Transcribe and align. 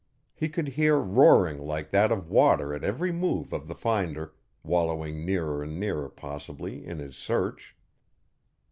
He 0.33 0.49
could 0.49 0.69
hear 0.69 0.97
roaring 0.97 1.59
like 1.59 1.91
that 1.91 2.11
of 2.11 2.27
water 2.27 2.73
at 2.73 2.83
every 2.83 3.11
move 3.11 3.53
of 3.53 3.67
the 3.67 3.75
finder, 3.75 4.33
wallowing 4.63 5.23
nearer 5.23 5.61
and 5.61 5.79
nearer 5.79 6.09
possibly, 6.09 6.83
in 6.83 6.97
his 6.97 7.15
search. 7.15 7.75